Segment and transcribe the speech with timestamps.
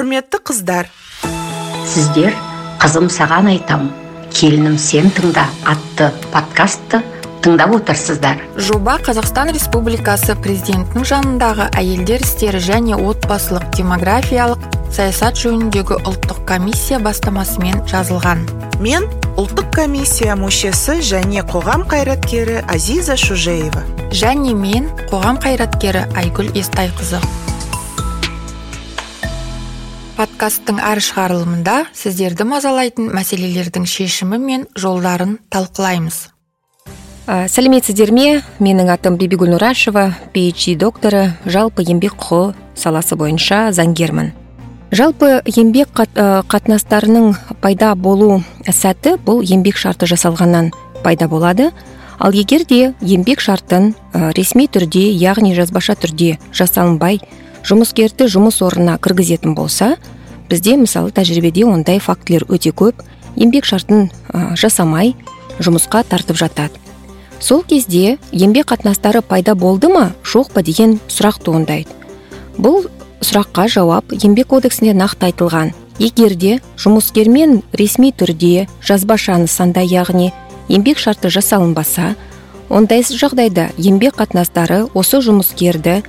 [0.00, 0.86] құрметті қыздар.
[1.84, 2.32] Сіздер
[2.80, 3.90] қызым саған айтам.
[4.32, 7.02] Келінім сен тыңда атты подкастты
[7.44, 8.40] тыңдап отырсыздар.
[8.56, 17.84] Жоба қазақстан республикасы президентінің жанындағы әйелдер істері және отбасылық демографиялық саясат жөніндегі ұлттық комиссия бастамасымен
[17.92, 18.46] жазылған.
[18.80, 19.04] Мен
[19.36, 23.84] ұлттық комиссия мүшесі және қоғам қайраткері азиза шужеева.
[24.16, 27.20] Және мен қоғам қайраткері айгүл естайқызы.
[30.20, 36.18] Подкасттың әр шығарылымында сіздерді мазалайтын мәселелердің шешімі мен жолдарын талқылаймыз.
[37.24, 41.22] Ә, сәлеметсіздер ме менің атым бибигүл нұрашева phd докторы.
[41.48, 44.34] Жалпы еңбек құқығы саласы бойынша заңгермін.
[44.92, 47.32] Жалпы еңбек қатынастарының
[47.64, 51.72] пайда болу сәті бұл еңбек шарты жасалғаннан пайда болады.
[52.18, 53.94] Ал егер де еңбек шартын
[54.36, 57.22] ресми түрде яғни жазбаша түрде жасалынбай
[57.66, 59.94] жұмыскерді жұмыс орнына кіргізетін болса
[60.50, 63.04] бізде мысалы тәжірибеде ондай фактілер өте көп.
[63.38, 64.10] Еңбек шартын
[64.58, 65.14] жасамай
[65.62, 66.76] жұмысқа тартып жатады.
[67.40, 70.10] Сол кезде еңбек қатынастары пайда болды ма?
[70.24, 71.88] Жоқ па деген сұрақ туындайды.
[72.58, 72.90] Бұл
[73.24, 75.72] сұраққа жауап еңбек кодексінде нақты айтылған.
[76.00, 80.32] Егер де жұмыскермен ресми түрде жазбаша нысанда яғни
[80.68, 82.14] еңбек шарты жасалынбаса
[82.70, 86.00] ондай жағдайда еңбек қатынастары осы жұмыскерді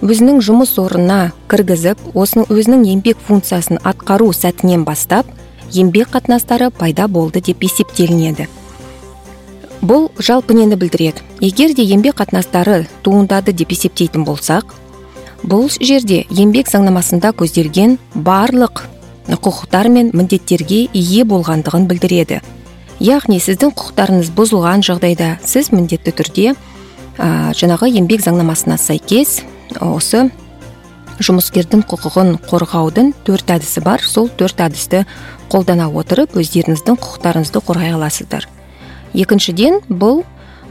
[0.00, 5.28] өзінің жұмыс орнына кіргізіп осының өзінің еңбек функциясын атқару сәтінен бастап
[5.72, 8.48] еңбек қатынастары пайда болды деп есептелінеді.
[9.80, 11.20] Бұл жалпы нені білдіреді?
[11.40, 14.74] Егер де еңбек қатынастары туындады деп есептейтін болсақ
[15.44, 18.82] бұл жерде еңбек заңнамасында көзделген барлық
[19.30, 22.40] құқықтар мен міндеттерге ие болғандығын білдіреді.
[23.00, 29.40] Яғни сіздің құқықтарыңыз бұзылған жағдайда сіз міндетті түрде ә, жаңағы еңбек заңнамасына сәйкес
[29.80, 30.30] осы
[31.20, 34.02] жұмыскердің құқығын қорғаудың төрт әдісі бар.
[34.02, 35.04] Сол төрт әдісті
[35.52, 38.48] қолдана отырып өздеріңіздің құқықтарыңызды қорғай аласыздар.
[39.12, 40.22] Екіншіден бұл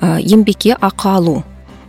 [0.00, 1.36] ә, еңбекке ақы алу.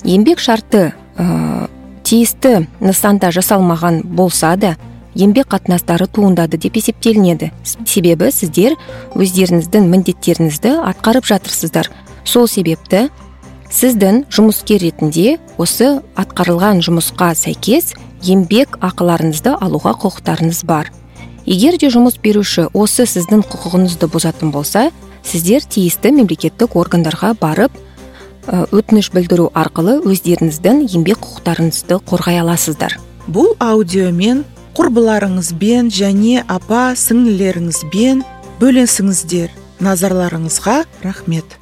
[0.05, 1.67] Еңбек шарты ә,
[2.05, 4.75] тиісті нысанда жасалмаған болса да
[5.15, 7.51] еңбек қатынастары туындады деп есептелінеді.
[7.87, 8.75] Себебі сіздер
[9.15, 11.89] өздеріңіздің міндеттеріңізді атқарып жатырсыздар.
[12.23, 13.09] Сол себепті
[13.71, 17.93] сіздің жұмыскер ретінде осы атқарылған жұмысқа сәйкес
[18.25, 20.91] еңбек ақыларыңызды алуға құқықтарыңыз бар.
[21.45, 24.89] Егер де жұмыс беруші осы сіздің құқығыңызды бұзатын болса
[25.25, 27.75] сіздер тиісті мемлекеттік органдарға барып
[28.45, 32.97] өтініш білдіру арқылы өздеріңіздің еңбек құқықтарыңызды қорғай аласыздар.
[33.25, 34.43] Бұл аудиомен
[34.77, 38.21] құрбыларыңызбен және апа сіңлілеріңізбен
[38.61, 39.49] бөлісіңіздер.
[39.85, 41.57] Назарларыңызға рахмет.